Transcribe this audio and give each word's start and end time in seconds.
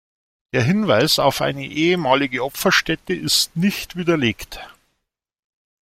Der 0.53 0.63
Hinweis 0.63 1.19
auf 1.19 1.41
eine 1.43 1.63
ehemalige 1.63 2.43
Opferstätte 2.43 3.13
ist 3.13 3.55
nicht 3.55 3.95
widerlegt. 3.95 4.59